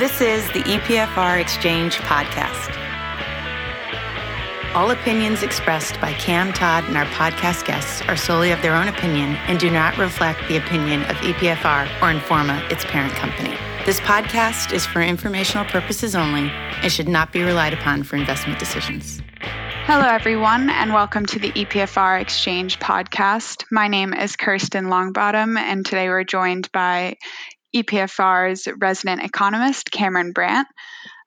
This 0.00 0.22
is 0.22 0.46
the 0.52 0.62
EPFR 0.62 1.38
Exchange 1.38 1.98
podcast. 1.98 2.74
All 4.74 4.92
opinions 4.92 5.42
expressed 5.42 6.00
by 6.00 6.14
Cam 6.14 6.54
Todd 6.54 6.84
and 6.84 6.96
our 6.96 7.04
podcast 7.04 7.66
guests 7.66 8.00
are 8.08 8.16
solely 8.16 8.50
of 8.50 8.62
their 8.62 8.74
own 8.74 8.88
opinion 8.88 9.34
and 9.46 9.60
do 9.60 9.68
not 9.68 9.98
reflect 9.98 10.40
the 10.48 10.56
opinion 10.56 11.02
of 11.02 11.16
EPFR 11.16 11.84
or 12.00 12.18
Informa, 12.18 12.66
its 12.72 12.82
parent 12.86 13.12
company. 13.12 13.54
This 13.84 14.00
podcast 14.00 14.72
is 14.72 14.86
for 14.86 15.02
informational 15.02 15.66
purposes 15.66 16.16
only 16.16 16.48
and 16.48 16.90
should 16.90 17.06
not 17.06 17.30
be 17.30 17.42
relied 17.42 17.74
upon 17.74 18.02
for 18.02 18.16
investment 18.16 18.58
decisions. 18.58 19.20
Hello, 19.84 20.08
everyone, 20.08 20.70
and 20.70 20.94
welcome 20.94 21.26
to 21.26 21.38
the 21.38 21.52
EPFR 21.52 22.22
Exchange 22.22 22.78
podcast. 22.78 23.66
My 23.70 23.88
name 23.88 24.14
is 24.14 24.34
Kirsten 24.34 24.86
Longbottom, 24.86 25.58
and 25.58 25.84
today 25.84 26.08
we're 26.08 26.24
joined 26.24 26.72
by 26.72 27.18
EPFR's 27.74 28.68
resident 28.78 29.22
economist, 29.22 29.90
Cameron 29.90 30.32
Brandt. 30.32 30.68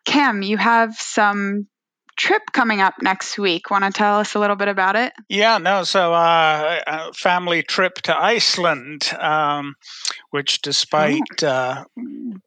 Cam, 0.05 0.41
you 0.41 0.57
have 0.57 0.95
some 0.95 1.67
trip 2.15 2.41
coming 2.51 2.81
up 2.81 2.95
next 3.01 3.37
week. 3.37 3.69
Want 3.69 3.83
to 3.83 3.91
tell 3.91 4.19
us 4.19 4.35
a 4.35 4.39
little 4.39 4.55
bit 4.55 4.67
about 4.67 4.95
it? 4.95 5.13
Yeah, 5.29 5.57
no. 5.57 5.83
So, 5.83 6.13
uh, 6.13 6.79
a 6.85 7.13
family 7.13 7.63
trip 7.63 7.95
to 8.03 8.15
Iceland, 8.15 9.11
um, 9.19 9.75
which, 10.31 10.61
despite 10.61 11.43
uh, 11.43 11.85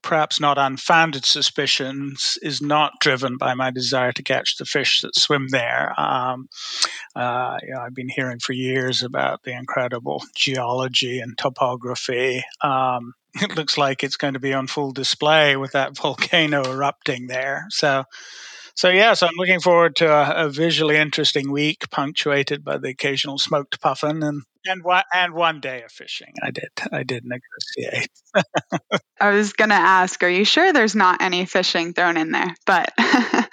perhaps 0.03 0.41
not 0.41 0.59
unfounded 0.59 1.25
suspicions, 1.25 2.39
is 2.43 2.63
not 2.63 2.93
driven 3.01 3.37
by 3.37 3.55
my 3.55 3.71
desire 3.71 4.13
to 4.13 4.23
catch 4.23 4.57
the 4.57 4.65
fish 4.65 5.03
that 5.03 5.17
swim 5.17 5.49
there. 5.49 5.99
Um, 5.99 6.49
uh, 7.15 7.59
you 7.63 7.75
know, 7.75 7.81
I've 7.81 7.95
been 7.95 8.09
hearing 8.09 8.39
for 8.39 8.53
years 8.53 9.03
about 9.03 9.43
the 9.43 9.53
incredible 9.53 10.23
geology 10.35 11.21
and 11.21 11.37
topography. 11.37 12.45
Um, 12.61 13.15
it 13.35 13.55
looks 13.57 13.77
like 13.77 14.03
it's 14.03 14.17
going 14.17 14.35
to 14.35 14.41
be 14.41 14.55
on 14.55 14.67
full 14.67 14.93
display 14.93 15.57
with 15.57 15.73
that 15.73 15.97
volcano 16.03 16.65
erupting 16.65 17.27
there. 17.27 17.67
So, 17.71 18.05
so 18.77 18.91
yeah, 18.91 19.15
so 19.15 19.27
I'm 19.27 19.35
looking 19.37 19.61
forward 19.61 19.97
to 19.97 20.13
a, 20.13 20.47
a, 20.47 20.51
visually 20.51 20.97
interesting 20.97 21.51
week, 21.51 21.91
punctuated 21.91 22.63
by 22.63 22.77
the 22.77 22.91
occasional 22.91 23.39
smoked 23.39 23.81
puffin 23.81 24.23
and 24.23 24.43
and 24.67 24.83
one 24.83 25.03
and 25.13 25.35
one 25.35 25.61
day 25.61 25.83
of 25.83 25.93
fishing. 25.93 26.33
I 26.43 26.51
did 26.51 26.69
I 26.93 27.03
did 27.03 27.25
negotiate. 27.25 28.11
I 29.21 29.31
was 29.31 29.55
gonna 29.55 29.75
ask, 29.75 30.23
are 30.23 30.29
you 30.29 30.45
sure 30.45 30.73
there's 30.73 30.95
not 30.95 31.23
any 31.23 31.47
fishing 31.47 31.95
thrown 31.95 32.17
in 32.17 32.33
there? 32.33 32.55
But 32.67 32.93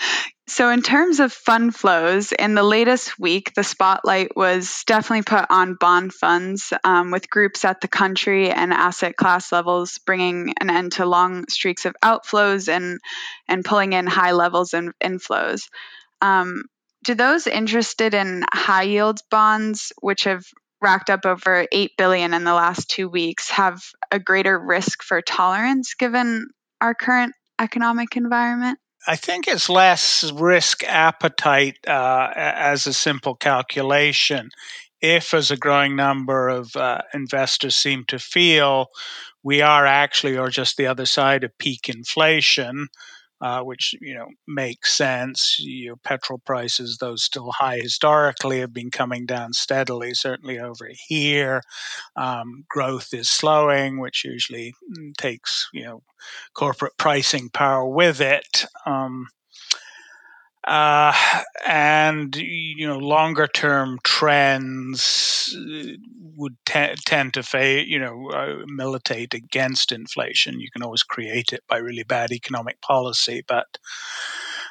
So, 0.46 0.70
in 0.70 0.82
terms 0.82 1.22
of 1.22 1.32
fund 1.32 1.74
flows, 1.74 2.34
in 2.34 2.54
the 2.54 2.64
latest 2.64 3.18
week, 3.18 3.54
the 3.56 3.64
spotlight 3.64 4.36
was 4.36 4.84
definitely 4.86 5.24
put 5.24 5.46
on 5.50 5.76
bond 5.80 6.14
funds, 6.14 6.74
um, 6.84 7.12
with 7.12 7.30
groups 7.30 7.64
at 7.64 7.80
the 7.80 7.88
country 7.88 8.52
and 8.52 8.74
asset 8.74 9.16
class 9.16 9.54
levels 9.54 10.00
bringing 10.06 10.54
an 10.60 10.70
end 10.70 10.92
to 10.94 11.06
long 11.06 11.48
streaks 11.48 11.86
of 11.86 11.96
outflows 12.04 12.68
and 12.68 13.00
and 13.48 13.64
pulling 13.64 13.94
in 13.94 14.06
high 14.06 14.34
levels 14.34 14.74
of 14.74 14.94
inflows. 15.02 15.70
Um, 16.22 16.66
do 17.06 17.16
those 17.16 17.48
interested 17.48 18.14
in 18.14 18.44
high 18.52 18.84
yield 18.84 19.22
bonds, 19.32 19.94
which 20.02 20.26
have 20.26 20.44
racked 20.84 21.10
up 21.10 21.26
over 21.26 21.66
8 21.72 21.92
billion 21.98 22.34
in 22.34 22.44
the 22.44 22.54
last 22.54 22.90
2 22.90 23.10
weeks 23.10 23.50
have 23.50 23.82
a 24.12 24.20
greater 24.20 24.60
risk 24.60 25.02
for 25.02 25.22
tolerance 25.22 25.96
given 25.96 26.48
our 26.82 26.94
current 26.94 27.34
economic 27.60 28.16
environment 28.16 28.78
I 29.06 29.18
think 29.18 29.48
it's 29.48 29.70
less 29.70 30.32
risk 30.32 30.84
appetite 30.84 31.78
uh, 31.86 32.30
as 32.36 32.88
a 32.88 32.94
simple 32.94 33.36
calculation. 33.36 34.50
If, 35.02 35.34
as 35.34 35.52
a 35.52 35.58
growing 35.58 35.98
number 35.98 36.48
of 36.48 36.74
uh, 36.78 37.02
investors 37.14 37.76
seem 37.76 38.06
to 38.08 38.20
feel, 38.20 38.88
we 39.44 39.62
are 39.62 39.86
actually, 39.86 40.38
or 40.38 40.50
just 40.50 40.78
the 40.78 40.88
other 40.88 41.06
side 41.06 41.44
of 41.44 41.58
peak 41.58 41.90
inflation, 41.90 42.88
uh, 43.44 43.62
which 43.62 43.94
you 44.00 44.16
know 44.16 44.30
makes 44.48 44.94
sense. 44.94 45.58
Your 45.60 45.98
petrol 45.98 46.40
prices, 46.40 46.98
though 47.00 47.18
still 47.18 47.52
high 47.52 47.80
historically, 47.80 48.62
have 48.62 48.74
been 48.74 48.90
coming 48.90 49.26
down 49.26 49.52
steadily. 49.52 50.14
Certainly 50.14 50.60
over 50.60 50.90
here, 51.08 51.62
um, 52.16 52.64
growth 52.70 53.14
is 53.14 53.30
slowing, 53.30 54.00
which 54.00 54.24
usually 54.24 54.74
mm, 54.98 55.14
takes 55.18 55.68
you 55.74 55.84
know 55.84 56.02
corporate 56.54 56.94
pricing 56.98 57.50
power 57.50 57.86
with 57.86 58.22
it. 58.22 58.66
Um, 58.86 59.28
uh, 60.66 61.14
and 61.66 62.36
you 62.36 62.88
know 62.88 62.98
longer 62.98 63.48
term 63.48 64.00
trends 64.04 65.56
uh, 65.58 65.94
would 66.36 66.56
te- 66.66 66.96
tend 67.06 67.34
to 67.34 67.44
fa- 67.44 67.88
you 67.88 68.00
know 68.00 68.30
uh, 68.30 68.64
militate 68.68 69.34
against 69.34 69.92
inflation. 69.92 70.60
You 70.60 70.70
can 70.72 70.84
always 70.84 71.04
create 71.04 71.54
it 71.54 71.64
by 71.68 71.78
really 71.78 72.04
bad 72.04 72.32
economic 72.32 72.82
policy, 72.82 73.44
but 73.48 73.78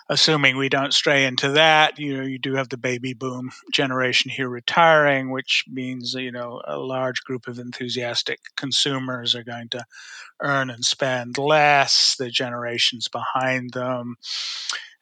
assuming 0.09 0.57
we 0.57 0.69
don't 0.69 0.95
stray 0.95 1.25
into 1.25 1.53
that, 1.53 1.99
you 1.99 2.17
know, 2.17 2.25
you 2.25 2.39
do 2.39 2.55
have 2.55 2.69
the 2.69 2.77
baby 2.77 3.15
boom 3.15 3.51
generation 3.73 4.31
here 4.31 4.49
retiring, 4.49 5.31
which 5.31 5.65
means 5.69 6.15
you 6.15 6.33
know 6.33 6.61
a 6.67 6.79
large 6.79 7.23
group 7.25 7.49
of 7.49 7.59
enthusiastic 7.59 8.41
consumers 8.57 9.35
are 9.35 9.45
going 9.45 9.69
to 9.71 9.85
earn 10.41 10.71
and 10.71 10.85
spend 10.85 11.39
less. 11.39 12.17
The 12.19 12.31
generations 12.31 13.09
behind 13.09 13.73
them 13.73 14.17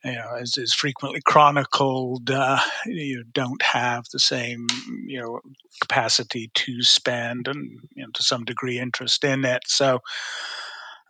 you 0.05 0.13
know, 0.13 0.35
as 0.41 0.57
is 0.57 0.73
frequently 0.75 1.21
chronicled, 1.25 2.31
uh, 2.31 2.59
you 2.87 3.25
don't 3.33 3.63
have 3.63 4.05
the 4.13 4.19
same, 4.19 4.67
you 5.07 5.21
know, 5.21 5.41
capacity 5.83 6.51
to 6.55 6.83
spend 6.83 7.49
and, 7.49 7.81
you 7.95 8.03
know, 8.03 8.11
to 8.15 8.23
some 8.23 8.45
degree, 8.45 8.79
interest 8.79 9.25
in 9.25 9.45
it. 9.45 9.63
So, 9.67 10.01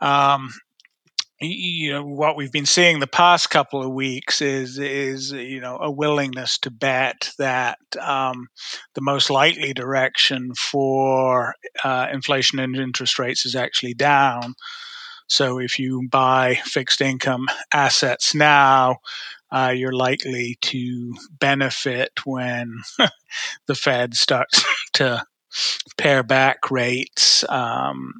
um, 0.01 0.51
you 1.41 1.93
know, 1.93 2.05
what 2.05 2.37
we've 2.37 2.53
been 2.53 2.67
seeing 2.67 3.01
the 3.01 3.07
past 3.07 3.49
couple 3.49 3.83
of 3.83 3.93
weeks 3.93 4.43
is 4.43 4.79
is 4.79 5.33
you 5.33 5.59
know 5.61 5.79
a 5.81 5.91
willingness 5.91 6.59
to 6.59 6.71
bet 6.71 7.31
that 7.39 7.79
um, 7.99 8.47
the 8.95 9.01
most 9.01 9.31
likely 9.31 9.73
direction 9.73 10.53
for 10.55 11.55
uh, 11.83 12.09
inflation 12.13 12.59
and 12.59 12.77
interest 12.77 13.19
rates 13.19 13.47
is 13.47 13.57
actually 13.57 13.95
down. 13.95 14.55
So 15.31 15.61
if 15.61 15.79
you 15.79 16.09
buy 16.11 16.57
fixed 16.65 17.01
income 17.01 17.47
assets 17.73 18.35
now, 18.35 18.97
uh, 19.53 19.73
you're 19.75 19.93
likely 19.93 20.59
to 20.61 21.15
benefit 21.39 22.11
when 22.25 22.83
the 23.67 23.75
Fed 23.75 24.15
starts 24.15 24.65
to 24.95 25.25
pare 25.97 26.25
back 26.25 26.71
rates. 26.71 27.49
Um, 27.49 28.15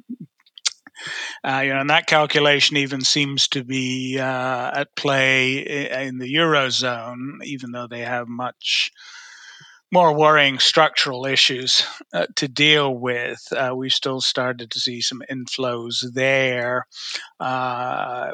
uh, 1.43 1.61
you 1.65 1.73
know, 1.73 1.81
and 1.81 1.89
that 1.89 2.07
calculation 2.07 2.77
even 2.77 3.01
seems 3.01 3.47
to 3.49 3.63
be 3.63 4.17
uh, 4.17 4.71
at 4.73 4.95
play 4.95 6.05
in 6.07 6.17
the 6.17 6.33
eurozone, 6.33 7.43
even 7.43 7.71
though 7.71 7.87
they 7.87 8.01
have 8.01 8.27
much 8.27 8.91
more 9.91 10.15
worrying 10.15 10.57
structural 10.57 11.25
issues 11.25 11.85
uh, 12.13 12.25
to 12.37 12.47
deal 12.47 12.95
with. 12.95 13.41
Uh, 13.51 13.73
we 13.75 13.89
still 13.89 14.21
started 14.21 14.71
to 14.71 14.79
see 14.79 15.01
some 15.01 15.21
inflows 15.29 16.05
there 16.13 16.87
uh, 17.39 18.31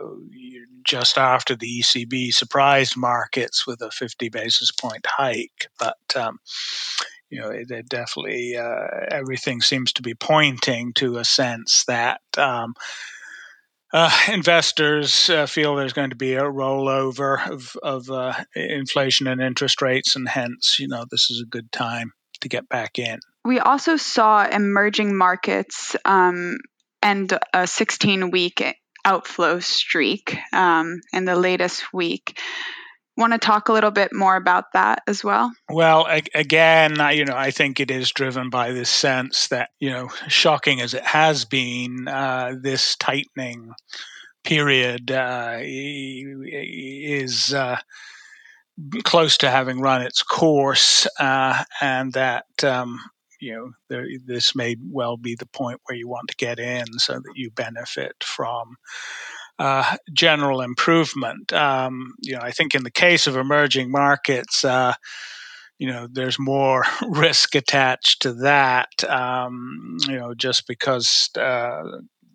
just 0.83 1.17
after 1.17 1.55
the 1.55 1.79
ECB 1.81 2.33
surprised 2.33 2.95
markets 2.95 3.65
with 3.65 3.81
a 3.81 3.89
50 3.89 4.29
basis 4.29 4.71
point 4.71 5.05
hike. 5.07 5.67
But 5.79 5.97
um, 6.15 6.39
you 7.29 7.41
know, 7.41 7.49
it, 7.49 7.71
it 7.71 7.89
definitely 7.89 8.55
uh, 8.55 8.87
everything 9.09 9.61
seems 9.61 9.91
to 9.93 10.01
be 10.01 10.13
pointing 10.13 10.93
to 10.93 11.17
a 11.17 11.25
sense 11.25 11.83
that. 11.85 12.21
Um, 12.37 12.75
uh, 13.93 14.11
investors 14.31 15.29
uh, 15.29 15.45
feel 15.45 15.75
there's 15.75 15.93
going 15.93 16.09
to 16.09 16.15
be 16.15 16.33
a 16.33 16.43
rollover 16.43 17.49
of, 17.49 17.75
of 17.81 18.09
uh, 18.09 18.33
inflation 18.55 19.27
and 19.27 19.41
interest 19.41 19.81
rates, 19.81 20.15
and 20.15 20.27
hence, 20.27 20.77
you 20.79 20.87
know, 20.87 21.05
this 21.09 21.29
is 21.29 21.41
a 21.41 21.45
good 21.45 21.71
time 21.71 22.11
to 22.41 22.49
get 22.49 22.67
back 22.69 22.99
in. 22.99 23.19
We 23.45 23.59
also 23.59 23.95
saw 23.95 24.45
emerging 24.45 25.15
markets 25.15 25.95
um, 26.05 26.57
and 27.01 27.37
a 27.53 27.65
16 27.65 28.31
week 28.31 28.75
outflow 29.05 29.59
streak 29.59 30.37
um, 30.51 30.99
in 31.13 31.23
the 31.25 31.35
latest 31.35 31.93
week 31.93 32.37
want 33.17 33.33
to 33.33 33.39
talk 33.39 33.67
a 33.67 33.73
little 33.73 33.91
bit 33.91 34.13
more 34.13 34.35
about 34.35 34.71
that 34.73 35.01
as 35.07 35.23
well? 35.23 35.51
Well, 35.69 36.07
again, 36.35 36.97
you 37.13 37.25
know, 37.25 37.35
I 37.35 37.51
think 37.51 37.79
it 37.79 37.91
is 37.91 38.11
driven 38.11 38.49
by 38.49 38.71
this 38.71 38.89
sense 38.89 39.47
that, 39.49 39.71
you 39.79 39.89
know, 39.89 40.09
shocking 40.27 40.81
as 40.81 40.93
it 40.93 41.03
has 41.03 41.43
been, 41.45 42.07
uh, 42.07 42.55
this 42.61 42.95
tightening 42.95 43.73
period 44.43 45.11
uh, 45.11 45.57
is 45.61 47.53
uh, 47.53 47.77
close 49.03 49.37
to 49.39 49.49
having 49.49 49.81
run 49.81 50.01
its 50.01 50.23
course, 50.23 51.07
uh, 51.19 51.63
and 51.81 52.13
that. 52.13 52.45
Um, 52.63 52.99
you 53.39 53.53
know, 53.53 53.71
there, 53.87 54.07
this 54.25 54.55
may 54.55 54.75
well 54.89 55.15
be 55.15 55.35
the 55.35 55.45
point 55.45 55.79
where 55.85 55.95
you 55.95 56.07
want 56.07 56.27
to 56.29 56.35
get 56.37 56.57
in 56.57 56.85
so 56.97 57.13
that 57.13 57.33
you 57.35 57.51
benefit 57.51 58.15
from 58.23 58.77
uh, 59.59 59.97
general 60.13 60.61
improvement. 60.61 61.51
Um, 61.53 62.13
you 62.21 62.33
know, 62.33 62.41
I 62.41 62.51
think 62.51 62.75
in 62.75 62.83
the 62.83 62.91
case 62.91 63.27
of 63.27 63.35
emerging 63.35 63.91
markets, 63.91 64.63
uh, 64.63 64.93
you 65.79 65.87
know, 65.87 66.07
there's 66.11 66.39
more 66.39 66.83
risk 67.07 67.55
attached 67.55 68.21
to 68.23 68.33
that. 68.33 68.89
Um, 69.07 69.97
you 70.07 70.17
know, 70.17 70.33
just 70.33 70.67
because 70.67 71.29
uh, 71.39 71.83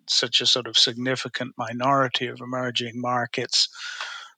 such 0.07 0.41
a 0.41 0.45
sort 0.45 0.67
of 0.67 0.77
significant 0.77 1.53
minority 1.57 2.27
of 2.27 2.41
emerging 2.41 2.93
markets 2.95 3.69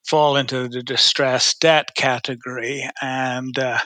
fall 0.06 0.36
into 0.38 0.68
the 0.68 0.84
distressed 0.84 1.60
debt 1.62 1.96
category. 1.96 2.88
And 3.02 3.58
uh, 3.58 3.80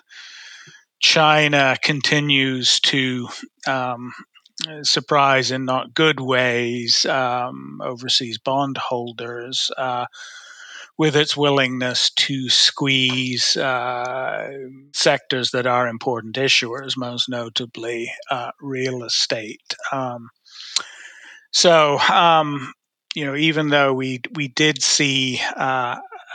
China 1.00 1.78
continues 1.82 2.80
to 2.82 3.30
um, 3.68 4.12
surprise 4.84 5.52
in 5.52 5.66
not 5.66 5.94
good 5.94 6.20
ways 6.20 7.06
um, 7.06 7.82
overseas 7.84 8.38
bondholders. 8.38 9.72
Uh, 9.78 10.06
with 10.98 11.16
its 11.16 11.38
willingness 11.38 12.12
to 12.18 12.50
squeeze 12.50 13.56
uh, 13.56 14.52
sectors 14.94 15.52
that 15.52 15.66
are 15.66 15.88
important 15.88 16.36
issuers, 16.36 16.98
most 16.98 17.30
notably 17.30 18.12
uh, 18.30 18.52
real 18.60 19.06
estate. 19.06 19.74
Um, 19.94 20.30
so, 21.52 22.00
um, 22.00 22.74
you 23.16 23.26
know, 23.26 23.36
even 23.36 23.70
though 23.70 23.94
we 23.94 24.20
we 24.36 24.50
did 24.50 24.84
see 24.84 25.40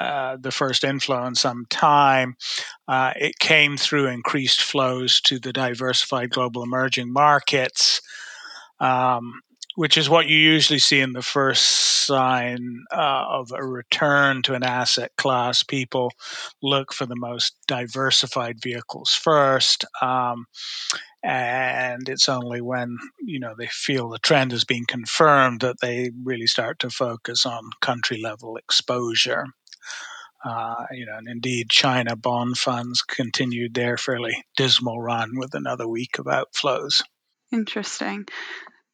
uh, 0.00 0.36
the 0.40 0.50
first 0.50 0.84
inflow 0.84 1.24
in 1.26 1.34
some 1.34 1.66
time. 1.70 2.36
Uh, 2.88 3.12
it 3.16 3.38
came 3.38 3.76
through 3.76 4.06
increased 4.06 4.62
flows 4.62 5.20
to 5.22 5.38
the 5.38 5.52
diversified 5.52 6.30
global 6.30 6.62
emerging 6.62 7.12
markets, 7.12 8.00
um, 8.80 9.40
which 9.76 9.96
is 9.96 10.08
what 10.08 10.26
you 10.26 10.36
usually 10.36 10.78
see 10.78 11.00
in 11.00 11.12
the 11.12 11.22
first 11.22 12.06
sign 12.06 12.84
uh, 12.92 13.24
of 13.28 13.50
a 13.52 13.64
return 13.64 14.42
to 14.42 14.54
an 14.54 14.62
asset 14.62 15.10
class. 15.16 15.62
People 15.62 16.12
look 16.62 16.92
for 16.92 17.06
the 17.06 17.16
most 17.16 17.56
diversified 17.66 18.60
vehicles 18.62 19.12
first. 19.12 19.84
Um, 20.02 20.46
and 21.24 22.06
it's 22.10 22.28
only 22.28 22.60
when 22.60 22.98
you 23.24 23.40
know 23.40 23.54
they 23.56 23.68
feel 23.68 24.10
the 24.10 24.18
trend 24.18 24.52
is 24.52 24.64
being 24.64 24.84
confirmed 24.86 25.60
that 25.62 25.80
they 25.80 26.10
really 26.22 26.46
start 26.46 26.78
to 26.80 26.90
focus 26.90 27.46
on 27.46 27.70
country 27.80 28.20
level 28.20 28.56
exposure. 28.56 29.46
Uh, 30.44 30.84
you 30.92 31.06
know, 31.06 31.16
and 31.16 31.28
indeed, 31.28 31.70
China 31.70 32.16
bond 32.16 32.58
funds 32.58 33.02
continued 33.02 33.72
their 33.74 33.96
fairly 33.96 34.44
dismal 34.56 35.00
run 35.00 35.38
with 35.38 35.54
another 35.54 35.88
week 35.88 36.18
of 36.18 36.26
outflows. 36.26 37.02
Interesting. 37.50 38.26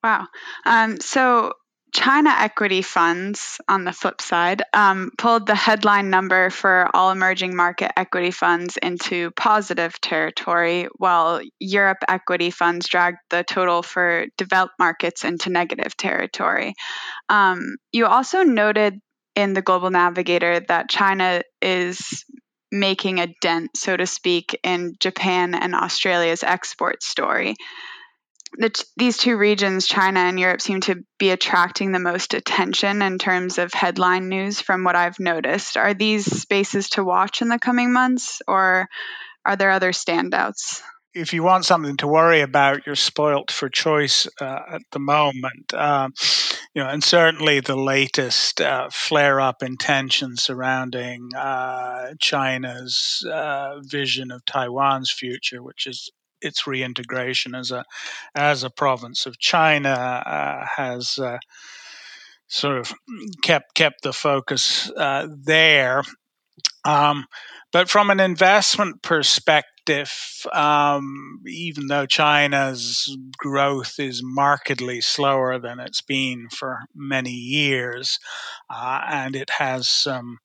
Wow. 0.03 0.29
Um, 0.65 1.01
so 1.01 1.53
China 1.93 2.31
equity 2.39 2.83
funds, 2.83 3.61
on 3.69 3.85
the 3.85 3.93
flip 3.93 4.21
side, 4.21 4.63
um, 4.73 5.11
pulled 5.19 5.47
the 5.47 5.57
headline 5.57 6.09
number 6.09 6.51
for 6.51 6.89
all 6.95 7.11
emerging 7.11 7.57
market 7.57 7.99
equity 7.99 8.31
funds 8.31 8.77
into 8.77 9.33
positive 9.33 10.01
territory, 10.01 10.87
while 10.99 11.41
Europe 11.59 11.99
equity 12.09 12.51
funds 12.51 12.87
dragged 12.87 13.19
the 13.31 13.43
total 13.43 13.83
for 13.83 14.27
developed 14.39 14.75
markets 14.79 15.25
into 15.25 15.51
negative 15.51 15.97
territory. 15.97 16.75
Um, 17.29 17.77
you 17.91 18.07
also 18.07 18.45
noted 18.45 19.01
in 19.41 19.55
the 19.55 19.63
Global 19.63 19.91
Navigator 19.91 20.61
that 20.61 20.89
China 20.89 21.43
is 21.61 22.25
making 22.73 23.19
a 23.19 23.35
dent, 23.41 23.77
so 23.77 23.97
to 23.97 24.07
speak, 24.07 24.59
in 24.63 24.95
Japan 25.01 25.55
and 25.55 25.75
Australia's 25.75 26.43
export 26.43 27.03
story. 27.03 27.57
The 28.59 28.71
t- 28.71 28.85
these 28.97 29.17
two 29.17 29.37
regions, 29.37 29.87
China 29.87 30.21
and 30.21 30.39
Europe, 30.39 30.61
seem 30.61 30.81
to 30.83 31.03
be 31.19 31.31
attracting 31.31 31.93
the 31.93 31.99
most 31.99 32.35
attention 32.35 33.03
in 33.03 33.19
terms 33.19 33.59
of 33.59 33.73
headline 33.73 34.29
news 34.29 34.61
from 34.61 34.85
what 34.85 34.97
I've 34.97 35.21
noticed. 35.21 35.77
Are 35.77 35.95
these 35.95 36.25
spaces 36.25 36.91
to 36.91 37.05
watch 37.05 37.43
in 37.43 37.49
the 37.49 37.59
coming 37.59 37.93
months, 37.93 38.43
or 38.47 38.89
are 39.45 39.57
there 39.57 39.71
other 39.71 39.93
standouts? 39.93 40.83
if 41.15 41.33
you 41.33 41.43
want 41.43 41.65
something 41.65 41.97
to 41.99 42.07
worry 42.07 42.41
about, 42.41 42.87
you're 42.87 42.95
spoilt 42.95 43.51
for 43.51 43.69
choice 43.69 44.29
uh, 44.41 44.61
at 44.75 44.83
the 44.93 45.01
moment. 45.01 45.75
Um, 45.75 46.13
you 46.75 46.83
know, 46.83 46.89
and 46.89 47.03
certainly 47.03 47.61
the 47.61 47.77
latest 47.77 48.61
uh, 48.61 48.89
flare-up 48.93 49.63
in 49.63 49.77
tension 49.77 50.37
surrounding 50.37 51.31
uh, 51.37 52.15
China's 52.21 53.27
uh, 53.31 53.81
vision 53.81 54.31
of 54.31 54.45
Taiwan's 54.45 55.11
future, 55.11 55.63
which 55.63 55.87
is 55.87 56.11
its 56.41 56.67
reintegration 56.67 57.55
as 57.55 57.71
a 57.71 57.85
as 58.35 58.63
a 58.63 58.71
province 58.71 59.27
of 59.27 59.39
China, 59.39 59.91
uh, 59.91 60.65
has 60.77 61.19
uh, 61.19 61.39
sort 62.47 62.79
of 62.79 62.95
kept 63.43 63.75
kept 63.75 64.03
the 64.03 64.13
focus 64.13 64.91
there. 65.45 66.03
Um, 66.85 67.27
but 67.73 67.89
from 67.89 68.11
an 68.11 68.21
investment 68.21 69.03
perspective, 69.03 69.80
um, 70.53 71.41
even 71.47 71.87
though 71.87 72.07
China's 72.07 73.17
growth 73.37 73.99
is 73.99 74.23
markedly 74.23 75.01
slower 75.01 75.59
than 75.59 75.81
it's 75.81 76.01
been 76.01 76.49
for 76.51 76.81
many 76.95 77.31
years, 77.31 78.19
uh, 78.69 79.03
and 79.09 79.37
it 79.37 79.51
has 79.51 79.89
some, 79.89 80.39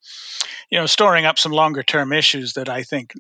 you 0.70 0.80
know, 0.80 0.86
storing 0.86 1.26
up 1.26 1.38
some 1.38 1.52
longer 1.52 1.84
term 1.84 2.12
issues 2.12 2.54
that 2.54 2.70
I 2.70 2.84
think 2.84 3.14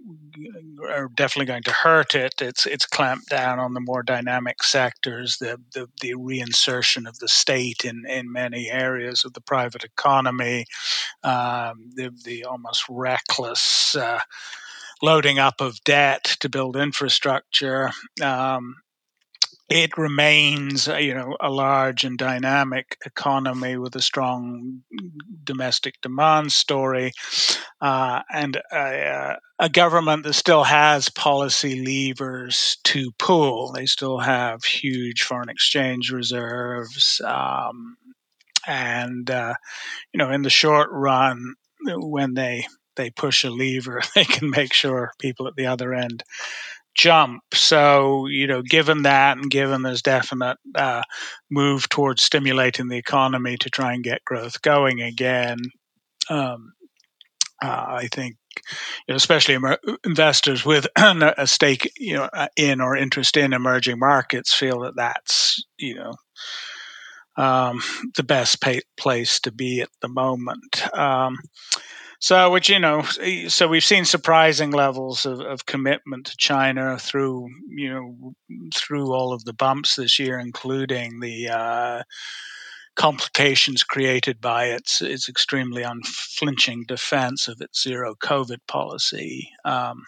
are 0.89 1.10
definitely 1.16 1.45
going 1.45 1.63
to 1.63 1.72
hurt 1.72 2.16
it. 2.16 2.33
It's 2.42 2.66
it's 2.66 2.86
clamped 2.86 3.30
down 3.30 3.60
on 3.60 3.74
the 3.74 3.80
more 3.80 4.04
dynamic 4.04 4.63
sectors, 4.63 5.38
the 5.38 5.60
the, 5.74 5.88
the 6.01 6.13
reinsertion 6.13 7.07
of 7.07 7.19
the 7.19 7.27
state 7.27 7.86
in, 7.86 8.04
in 8.07 8.31
many 8.31 8.69
areas 8.69 9.25
of 9.25 9.33
the 9.33 9.42
private 9.42 9.83
economy, 9.83 10.66
um, 11.24 11.92
the 11.95 12.12
the 12.24 12.45
almost 12.45 12.83
reckless 12.89 13.95
uh, 13.95 14.19
loading 15.02 15.40
up 15.40 15.62
of 15.62 15.84
debt 15.84 16.24
to 16.40 16.50
build 16.50 16.76
infrastructure. 16.76 17.92
Um, 18.22 18.76
it 19.68 19.98
remains, 19.98 20.88
uh, 20.88 20.98
you 20.98 21.16
know, 21.16 21.36
a 21.42 21.50
large 21.50 22.04
and 22.04 22.18
dynamic 22.18 22.98
economy 23.04 23.78
with 23.78 23.96
a 23.96 24.02
strong 24.02 24.82
domestic 25.44 25.96
demand 26.02 26.52
story, 26.52 27.12
uh, 27.82 28.22
and 28.32 28.62
a, 28.72 29.38
a, 29.58 29.70
government 29.70 30.24
that 30.24 30.34
still 30.34 30.64
has 30.64 31.10
policy 31.10 31.84
levers 31.84 32.78
to 32.84 33.12
pull. 33.18 33.72
They 33.72 33.88
still 33.88 34.20
have 34.20 34.64
huge 34.64 35.24
foreign 35.24 35.50
exchange 35.50 36.12
reserves, 36.12 37.20
um, 37.26 37.98
and 38.68 39.30
uh, 39.32 39.56
you 40.14 40.20
know, 40.20 40.32
in 40.32 40.44
the 40.44 40.52
short 40.52 40.90
run, 40.92 41.56
when 41.82 42.36
they 42.36 42.68
they 42.96 43.10
push 43.10 43.44
a 43.44 43.50
lever, 43.50 44.02
they 44.16 44.26
can 44.26 44.50
make 44.50 44.74
sure 44.74 45.12
people 45.20 45.48
at 45.48 45.56
the 45.56 45.68
other 45.68 45.94
end 45.94 46.24
jump. 46.96 47.44
So, 47.54 48.26
you 48.26 48.48
know, 48.48 48.62
given 48.62 49.04
that 49.04 49.38
and 49.38 49.52
given 49.52 49.82
there's 49.82 50.02
definite 50.02 50.58
uh, 50.74 51.04
move 51.52 51.90
towards 51.90 52.24
stimulating 52.24 52.88
the 52.88 52.98
economy 52.98 53.58
to 53.58 53.70
try 53.70 53.94
and 53.94 54.04
get 54.04 54.26
growth 54.26 54.62
going 54.62 55.02
again, 55.02 55.58
um, 56.30 56.74
uh, 57.62 57.86
I 57.88 58.08
think, 58.12 58.38
you 59.08 59.14
know, 59.14 59.16
especially 59.16 59.58
investors 60.06 60.66
with 60.66 60.88
a 60.96 61.48
stake, 61.48 61.92
you 61.98 62.16
know, 62.16 62.30
uh, 62.32 62.48
in 62.56 62.82
or 62.82 62.96
interest 62.96 63.38
in 63.38 63.54
emerging 63.54 64.00
markets 64.00 64.54
feel 64.54 64.82
that 64.82 64.96
that's, 64.96 65.64
you 65.78 65.96
know, 65.96 66.14
um, 67.38 67.82
the 68.16 68.24
best 68.24 68.62
pay- 68.62 68.82
place 68.98 69.40
to 69.42 69.52
be 69.52 69.82
at 69.82 69.90
the 70.02 70.08
moment. 70.08 70.96
Um, 70.98 71.38
so, 72.19 72.50
which 72.50 72.69
you 72.69 72.79
know, 72.79 73.01
so 73.48 73.67
we've 73.67 73.84
seen 73.84 74.05
surprising 74.05 74.72
levels 74.72 75.25
of, 75.25 75.39
of 75.41 75.65
commitment 75.65 76.27
to 76.27 76.38
China 76.38 76.98
through 76.98 77.48
you 77.69 77.93
know 77.93 78.34
through 78.74 79.13
all 79.13 79.34
of 79.34 79.43
the 79.45 79.53
bumps 79.53 79.95
this 79.95 80.17
year, 80.19 80.39
including 80.39 81.19
the 81.19 81.50
uh, 81.50 82.03
complications 82.95 83.84
created 83.84 84.39
by 84.39 84.67
its 84.67 85.01
its 85.01 85.27
extremely 85.27 85.84
unflinching 85.84 86.86
defense 86.88 87.48
of 87.48 87.62
its 87.62 87.84
zero 87.84 88.15
COVID 88.15 88.60
policy. 88.67 89.50
Um, 89.65 90.03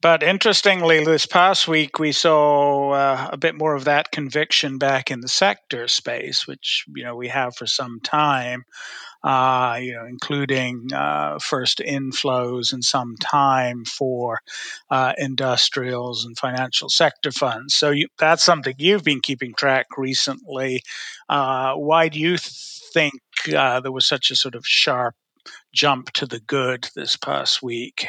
but 0.00 0.22
interestingly, 0.22 1.04
this 1.04 1.26
past 1.26 1.66
week 1.66 1.98
we 1.98 2.12
saw 2.12 2.90
uh, 2.92 3.28
a 3.32 3.36
bit 3.36 3.56
more 3.56 3.74
of 3.74 3.84
that 3.84 4.12
conviction 4.12 4.78
back 4.78 5.10
in 5.10 5.20
the 5.20 5.28
sector 5.28 5.88
space, 5.88 6.46
which 6.46 6.84
you 6.94 7.04
know 7.04 7.16
we 7.16 7.28
have 7.28 7.56
for 7.56 7.66
some 7.66 8.00
time 8.00 8.64
uh, 9.24 9.78
you 9.80 9.94
know, 9.94 10.06
including 10.06 10.92
uh, 10.94 11.38
first 11.40 11.78
inflows 11.78 12.72
in 12.72 12.82
some 12.82 13.16
time 13.16 13.84
for 13.84 14.40
uh, 14.90 15.12
industrials 15.18 16.24
and 16.24 16.38
financial 16.38 16.88
sector 16.88 17.32
funds. 17.32 17.74
So 17.74 17.90
you, 17.90 18.08
that's 18.18 18.44
something 18.44 18.74
you've 18.78 19.04
been 19.04 19.20
keeping 19.20 19.54
track 19.54 19.86
recently. 19.96 20.82
Uh, 21.28 21.74
why 21.74 22.08
do 22.08 22.18
you 22.18 22.36
think 22.38 23.20
uh, 23.54 23.80
there 23.80 23.92
was 23.92 24.06
such 24.06 24.30
a 24.30 24.36
sort 24.36 24.54
of 24.54 24.66
sharp 24.66 25.14
jump 25.72 26.12
to 26.12 26.26
the 26.26 26.40
good 26.40 26.88
this 26.94 27.16
past 27.16 27.62
week? 27.62 28.08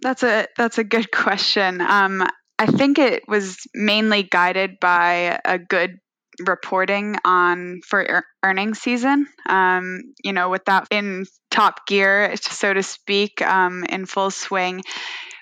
That's 0.00 0.22
a 0.22 0.46
that's 0.56 0.78
a 0.78 0.84
good 0.84 1.10
question. 1.12 1.80
Um, 1.80 2.26
I 2.58 2.66
think 2.66 2.98
it 2.98 3.24
was 3.26 3.58
mainly 3.74 4.22
guided 4.22 4.78
by 4.80 5.40
a 5.44 5.58
good 5.58 5.98
reporting 6.40 7.16
on 7.24 7.80
for 7.86 8.24
earnings 8.42 8.80
season. 8.80 9.26
Um, 9.48 10.14
you 10.22 10.32
know, 10.32 10.50
with 10.50 10.64
that 10.66 10.88
in 10.90 11.26
top 11.50 11.86
gear, 11.86 12.34
so 12.36 12.72
to 12.72 12.82
speak, 12.82 13.42
um, 13.42 13.84
in 13.84 14.06
full 14.06 14.30
swing, 14.30 14.82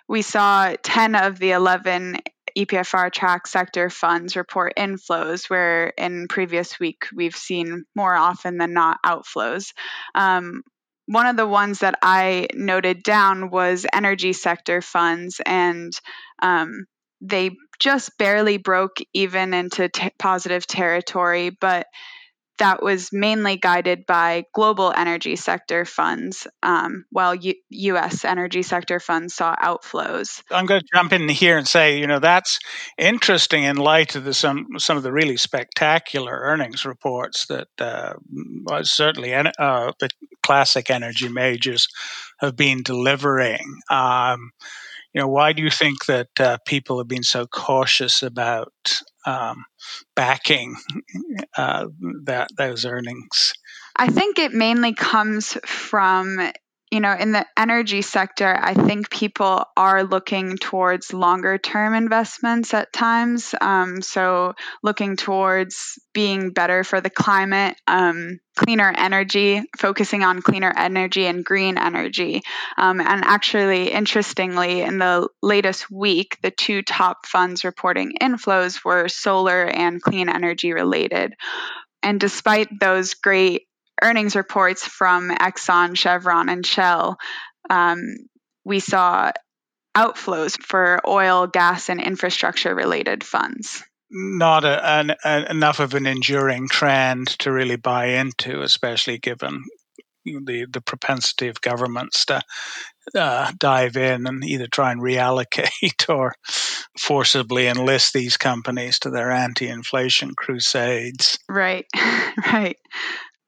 we 0.09 0.23
saw 0.23 0.75
10 0.83 1.15
of 1.15 1.39
the 1.39 1.53
11 1.53 2.19
EPFR 2.57 3.13
track 3.13 3.47
sector 3.47 3.91
funds 3.91 4.37
report 4.37 4.75
inflows, 4.77 5.49
where 5.49 5.89
in 5.97 6.27
previous 6.29 6.81
week 6.81 7.07
we've 7.15 7.37
seen 7.37 7.85
more 7.95 8.15
often 8.15 8.59
than 8.59 8.73
not 8.73 8.99
outflows. 9.07 9.73
Um, 10.15 10.63
one 11.07 11.27
of 11.27 11.37
the 11.37 11.47
ones 11.47 11.81
that 11.81 11.97
I 12.03 12.49
noted 12.55 13.03
down 13.03 13.51
was 13.51 13.87
energy 13.93 14.33
sector 14.33 14.81
funds, 14.81 15.41
and 15.45 15.93
um, 16.41 16.87
they 17.21 17.51
just 17.81 18.17
barely 18.19 18.59
broke 18.59 18.99
even 19.13 19.55
into 19.55 19.89
t- 19.89 20.11
positive 20.19 20.67
territory, 20.67 21.51
but 21.51 21.87
that 22.61 22.83
was 22.83 23.09
mainly 23.11 23.57
guided 23.57 24.05
by 24.07 24.45
global 24.55 24.93
energy 24.95 25.35
sector 25.35 25.87
funds, 25.87 26.47
um, 26.63 27.07
while 27.11 27.35
U- 27.35 27.55
U.S. 27.71 28.25
energy 28.25 28.63
sector 28.63 29.01
funds 29.01 29.35
saw 29.35 29.57
outflows. 29.57 30.43
I'm 30.51 30.67
going 30.67 30.83
to 30.83 30.87
jump 30.95 31.15
in 31.15 31.27
here 31.31 31.57
and 31.57 31.67
say, 31.67 31.99
you 31.99 32.07
know, 32.07 32.19
that's 32.19 32.59
interesting 32.99 33.65
in 33.65 33.77
light 33.77 34.15
of 34.15 34.25
the, 34.25 34.35
some 34.35 34.67
some 34.79 34.99
of 34.99 35.03
the 35.03 35.13
really 35.13 35.39
spectacular 35.39 36.39
earnings 36.39 36.85
reports 36.85 37.47
that 37.47 37.69
uh, 37.79 38.13
certainly 38.83 39.33
uh, 39.35 39.93
the 39.99 40.11
classic 40.43 40.91
energy 40.91 41.29
majors 41.29 41.89
have 42.41 42.57
been 42.57 42.83
delivering. 42.83 43.81
Um, 43.89 44.51
you 45.15 45.21
know, 45.21 45.29
why 45.29 45.53
do 45.53 45.63
you 45.63 45.71
think 45.71 46.07
that 46.07 46.29
uh, 46.39 46.59
people 46.67 46.99
have 46.99 47.09
been 47.09 47.23
so 47.23 47.47
cautious 47.47 48.23
about 48.23 49.03
um, 49.27 49.65
backing 50.15 50.77
uh, 51.57 51.87
that 52.25 52.49
those 52.57 52.85
earnings? 52.85 53.53
I 53.97 54.09
think 54.09 54.39
it 54.39 54.53
mainly 54.53 54.95
comes 54.95 55.59
from 55.67 56.51
you 56.91 56.99
know, 56.99 57.15
in 57.15 57.31
the 57.31 57.47
energy 57.57 58.03
sector, 58.03 58.53
I 58.61 58.75
think 58.75 59.11
people 59.11 59.65
are 59.77 60.03
looking 60.03 60.57
towards 60.57 61.13
longer 61.13 61.57
term 61.57 61.95
investments 61.95 62.75
at 62.75 62.93
times. 62.93 63.55
Um, 63.61 64.03
so, 64.03 64.55
looking 64.83 65.17
towards 65.17 66.01
being 66.13 66.51
better 66.51 66.83
for 66.83 67.01
the 67.01 67.09
climate, 67.09 67.77
um, 67.87 68.41
cleaner 68.57 68.93
energy, 68.97 69.63
focusing 69.79 70.25
on 70.25 70.43
cleaner 70.43 70.73
energy 70.77 71.27
and 71.27 71.45
green 71.45 71.79
energy. 71.79 72.43
Um, 72.77 73.01
and 73.01 73.25
actually, 73.25 73.93
interestingly, 73.93 74.81
in 74.81 74.99
the 74.99 75.29
latest 75.43 75.93
week, 75.93 76.39
the 76.43 76.51
two 76.51 76.83
top 76.83 77.25
funds 77.25 77.63
reporting 77.63 78.15
inflows 78.21 78.85
were 78.85 79.09
solar 79.09 79.65
and 79.65 80.03
clean 80.03 80.29
energy 80.29 80.73
related. 80.73 81.35
And 82.03 82.19
despite 82.19 82.81
those 82.81 83.15
great 83.15 83.67
earnings 84.03 84.37
reports 84.37 84.87
from 84.87 85.31
Exxon, 85.31 85.97
Chevron, 85.97 86.49
and 86.49 86.65
Shell, 86.65 87.19
um, 87.69 88.17
we 88.65 88.81
saw 88.81 89.33
outflows 89.97 90.61
for 90.61 91.01
oil, 91.07 91.47
gas, 91.47 91.89
and 91.89 92.01
infrastructure 92.01 92.75
related 92.75 93.25
funds. 93.25 93.83
Not 94.11 94.65
a, 94.65 94.85
an, 94.85 95.15
a, 95.25 95.51
enough 95.51 95.81
of 95.81 95.95
an 95.95 96.07
enduring 96.07 96.69
trend 96.69 97.29
to 97.41 97.53
really 97.53 97.77
buy 97.77 98.07
into, 98.07 98.63
especially 98.63 99.19
given 99.19 99.63
the, 100.25 100.67
the 100.71 100.81
propensity 100.81 101.49
of 101.49 101.61
governments 101.61 102.27
to 102.27 102.43
uh, 103.15 103.53
dive 103.59 103.97
in 103.97 104.27
and 104.27 104.45
either 104.45 104.67
try 104.67 104.93
and 104.93 105.01
reallocate 105.01 106.09
or 106.09 106.35
forcibly 106.99 107.67
enlist 107.67 108.13
these 108.13 108.37
companies 108.37 108.99
to 109.01 109.11
their 109.11 109.31
anti 109.31 109.69
inflation 109.69 110.33
crusades. 110.37 111.39
Right, 111.49 111.87
right. 112.53 112.77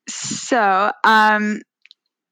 So, 0.08 0.92
um, 1.04 1.60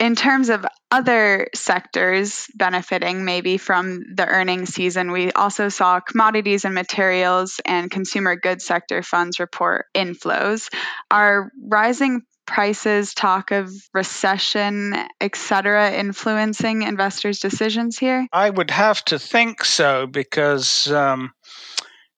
in 0.01 0.17
terms 0.17 0.49
of 0.49 0.65
other 0.91 1.49
sectors 1.55 2.47
benefiting 2.55 3.25
maybe 3.25 3.59
from 3.59 4.03
the 4.15 4.27
earnings 4.27 4.71
season, 4.71 5.13
we 5.13 5.31
also 5.33 5.69
saw 5.69 6.01
commodities 6.01 6.65
and 6.65 6.75
materials 6.75 7.61
and 7.67 7.91
consumer 7.91 8.35
goods 8.35 8.65
sector 8.65 9.03
funds 9.03 9.39
report 9.39 9.87
inflows. 9.95 10.73
Are 11.11 11.53
rising 11.63 12.23
prices, 12.47 13.15
talk 13.15 13.53
of 13.53 13.71
recession, 13.95 14.95
etc., 15.21 15.93
influencing 15.93 16.83
investors' 16.83 17.39
decisions 17.39 17.99
here? 17.99 18.27
I 18.33 18.51
would 18.51 18.71
have 18.71 19.05
to 19.07 19.19
think 19.19 19.65
so 19.65 20.07
because. 20.07 20.91
Um, 20.91 21.33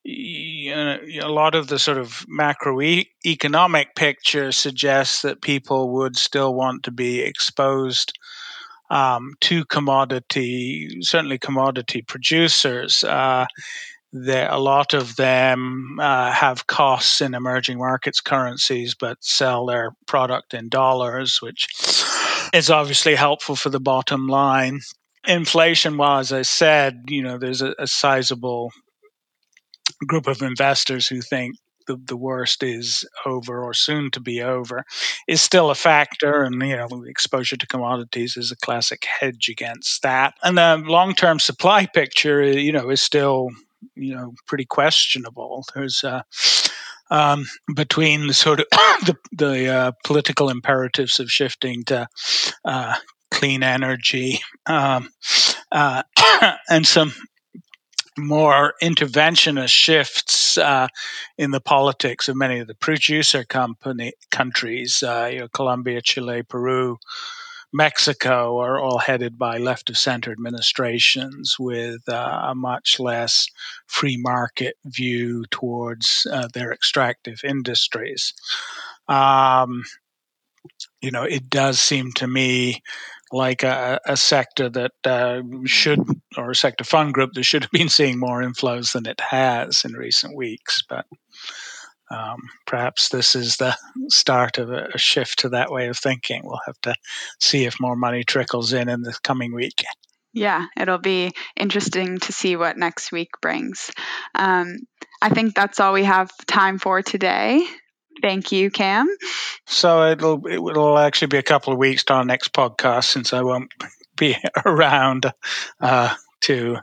a 0.04 1.28
lot 1.28 1.54
of 1.54 1.68
the 1.68 1.78
sort 1.78 1.98
of 1.98 2.26
macroeconomic 2.28 3.94
picture 3.94 4.52
suggests 4.52 5.22
that 5.22 5.42
people 5.42 5.90
would 5.90 6.16
still 6.16 6.54
want 6.54 6.84
to 6.84 6.90
be 6.90 7.20
exposed 7.20 8.12
um, 8.90 9.34
to 9.40 9.64
commodity, 9.64 10.98
certainly 11.02 11.38
commodity 11.38 12.02
producers. 12.02 13.04
Uh, 13.04 13.46
a 14.14 14.58
lot 14.58 14.92
of 14.92 15.16
them 15.16 15.98
uh, 15.98 16.30
have 16.30 16.66
costs 16.66 17.22
in 17.22 17.34
emerging 17.34 17.78
markets 17.78 18.20
currencies, 18.20 18.94
but 18.94 19.16
sell 19.24 19.64
their 19.64 19.92
product 20.06 20.52
in 20.52 20.68
dollars, 20.68 21.40
which 21.40 21.68
is 22.52 22.70
obviously 22.70 23.14
helpful 23.14 23.56
for 23.56 23.70
the 23.70 23.80
bottom 23.80 24.26
line. 24.26 24.80
Inflation, 25.26 25.96
well, 25.96 26.18
as 26.18 26.32
I 26.32 26.42
said, 26.42 27.04
you 27.08 27.22
know, 27.22 27.38
there's 27.38 27.62
a, 27.62 27.74
a 27.78 27.86
sizable 27.86 28.72
group 30.06 30.26
of 30.26 30.42
investors 30.42 31.06
who 31.06 31.20
think 31.20 31.56
the, 31.86 31.96
the 32.06 32.16
worst 32.16 32.62
is 32.62 33.04
over 33.26 33.62
or 33.62 33.74
soon 33.74 34.10
to 34.12 34.20
be 34.20 34.40
over 34.42 34.84
is 35.26 35.40
still 35.40 35.70
a 35.70 35.74
factor. 35.74 36.42
And 36.42 36.62
you 36.62 36.76
know 36.76 37.04
exposure 37.06 37.56
to 37.56 37.66
commodities 37.66 38.36
is 38.36 38.52
a 38.52 38.56
classic 38.56 39.04
hedge 39.04 39.48
against 39.48 40.02
that. 40.02 40.34
And 40.42 40.58
the 40.58 40.82
long-term 40.86 41.40
supply 41.40 41.86
picture 41.86 42.42
you 42.42 42.72
know 42.72 42.90
is 42.90 43.02
still 43.02 43.50
you 43.94 44.14
know 44.14 44.34
pretty 44.46 44.64
questionable. 44.64 45.64
There's 45.74 46.04
uh, 46.04 46.22
um, 47.10 47.46
between 47.74 48.26
the 48.26 48.34
sort 48.34 48.60
of 48.60 48.66
the, 49.06 49.16
the 49.32 49.68
uh, 49.68 49.92
political 50.04 50.48
imperatives 50.48 51.20
of 51.20 51.30
shifting 51.30 51.84
to 51.84 52.08
uh, 52.64 52.94
clean 53.30 53.62
energy 53.62 54.40
um, 54.66 55.08
uh, 55.70 56.02
and 56.70 56.86
some 56.86 57.12
more 58.18 58.74
interventionist 58.82 59.70
shifts 59.70 60.58
uh, 60.58 60.88
in 61.38 61.50
the 61.50 61.60
politics 61.60 62.28
of 62.28 62.36
many 62.36 62.58
of 62.58 62.66
the 62.66 62.74
producer 62.74 63.44
company 63.44 64.12
countries, 64.30 65.02
uh, 65.02 65.30
you 65.32 65.40
know, 65.40 65.48
Colombia, 65.48 66.00
Chile, 66.02 66.42
Peru, 66.42 66.98
Mexico, 67.72 68.58
are 68.58 68.78
all 68.78 68.98
headed 68.98 69.38
by 69.38 69.56
left 69.56 69.88
of 69.88 69.96
center 69.96 70.30
administrations 70.30 71.56
with 71.58 72.06
uh, 72.08 72.42
a 72.48 72.54
much 72.54 73.00
less 73.00 73.46
free 73.86 74.18
market 74.18 74.76
view 74.84 75.44
towards 75.50 76.26
uh, 76.30 76.48
their 76.52 76.70
extractive 76.72 77.40
industries. 77.44 78.34
Um, 79.08 79.84
you 81.00 81.10
know, 81.10 81.24
it 81.24 81.48
does 81.48 81.80
seem 81.80 82.12
to 82.12 82.26
me 82.26 82.82
like 83.32 83.62
a, 83.62 83.98
a 84.06 84.16
sector 84.16 84.68
that 84.68 84.92
uh, 85.04 85.42
should, 85.64 86.00
or 86.36 86.50
a 86.50 86.54
sector 86.54 86.84
fund 86.84 87.14
group 87.14 87.32
that 87.32 87.44
should 87.44 87.62
have 87.62 87.70
been 87.70 87.88
seeing 87.88 88.18
more 88.18 88.42
inflows 88.42 88.92
than 88.92 89.06
it 89.06 89.20
has 89.20 89.84
in 89.84 89.92
recent 89.92 90.36
weeks. 90.36 90.82
But 90.88 91.06
um, 92.10 92.42
perhaps 92.66 93.08
this 93.08 93.34
is 93.34 93.56
the 93.56 93.76
start 94.08 94.58
of 94.58 94.70
a, 94.70 94.88
a, 94.92 94.98
shift 94.98 95.40
to 95.40 95.48
that 95.50 95.72
way 95.72 95.88
of 95.88 95.98
thinking. 95.98 96.42
We'll 96.44 96.60
have 96.66 96.80
to 96.82 96.94
see 97.40 97.64
if 97.64 97.80
more 97.80 97.96
money 97.96 98.22
trickles 98.22 98.72
in 98.74 98.88
in 98.90 99.00
the 99.00 99.16
coming 99.22 99.54
week. 99.54 99.82
Yeah, 100.34 100.66
it'll 100.78 100.98
be 100.98 101.32
interesting 101.56 102.18
to 102.18 102.32
see 102.32 102.56
what 102.56 102.76
next 102.76 103.12
week 103.12 103.30
brings. 103.40 103.90
Um, 104.34 104.78
I 105.22 105.30
think 105.30 105.54
that's 105.54 105.80
all 105.80 105.92
we 105.92 106.04
have 106.04 106.30
time 106.46 106.78
for 106.78 107.00
today. 107.02 107.66
Thank 108.20 108.52
you, 108.52 108.70
Cam. 108.70 109.08
So 109.66 110.10
it'll 110.10 110.46
it 110.46 110.58
will 110.58 110.98
actually 110.98 111.28
be 111.28 111.38
a 111.38 111.42
couple 111.42 111.72
of 111.72 111.78
weeks 111.78 112.04
to 112.04 112.14
our 112.14 112.24
next 112.24 112.52
podcast 112.52 113.04
since 113.04 113.32
I 113.32 113.42
won't 113.42 113.72
be 114.16 114.36
around 114.66 115.32
uh, 115.80 116.14
to 116.42 116.78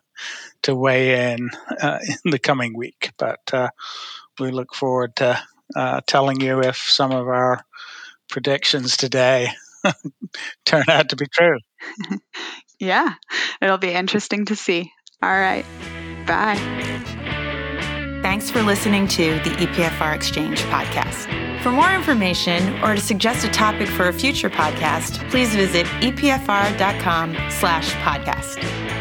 to 0.64 0.76
weigh 0.76 1.34
in 1.34 1.50
uh, 1.82 2.00
in 2.24 2.32
the 2.32 2.40
coming 2.40 2.76
week. 2.76 3.12
But 3.18 3.40
uh, 3.54 3.70
we 4.40 4.52
look 4.52 4.74
forward 4.74 5.16
to 5.18 5.42
uh, 5.76 6.02
telling 6.08 6.42
you 6.42 6.62
if 6.62 6.78
some 6.78 7.12
of 7.12 7.28
our 7.28 7.64
predictions 8.30 8.98
today 8.98 9.50
turn 10.66 10.84
out 10.90 11.10
to 11.10 11.16
be 11.16 11.28
true. 11.32 11.58
yeah, 12.80 13.14
it'll 13.62 13.78
be 13.78 13.92
interesting 13.92 14.46
to 14.46 14.56
see. 14.56 14.92
All 15.22 15.30
right. 15.30 15.66
Bye. 16.26 17.26
Thanks 18.30 18.52
for 18.52 18.62
listening 18.62 19.08
to 19.08 19.40
the 19.40 19.50
EPFR 19.58 20.14
Exchange 20.14 20.62
podcast. 20.66 21.26
For 21.64 21.72
more 21.72 21.92
information 21.92 22.78
or 22.84 22.94
to 22.94 23.02
suggest 23.02 23.44
a 23.44 23.50
topic 23.50 23.88
for 23.88 24.08
a 24.08 24.14
future 24.14 24.52
podcast, 24.52 25.28
please 25.32 25.56
visit 25.56 25.88
epfr.com 26.02 27.34
slash 27.50 27.92
podcast. 27.94 28.99